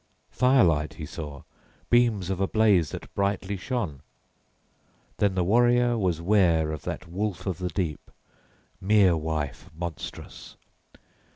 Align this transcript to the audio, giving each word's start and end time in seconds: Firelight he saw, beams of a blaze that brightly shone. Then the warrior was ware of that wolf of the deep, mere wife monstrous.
Firelight 0.31 0.95
he 0.95 1.05
saw, 1.05 1.43
beams 1.91 2.31
of 2.31 2.41
a 2.41 2.47
blaze 2.47 2.89
that 2.89 3.13
brightly 3.13 3.55
shone. 3.55 4.01
Then 5.17 5.35
the 5.35 5.43
warrior 5.43 5.95
was 5.95 6.19
ware 6.23 6.71
of 6.71 6.81
that 6.85 7.07
wolf 7.07 7.45
of 7.45 7.59
the 7.59 7.69
deep, 7.69 8.09
mere 8.81 9.15
wife 9.15 9.69
monstrous. 9.77 10.57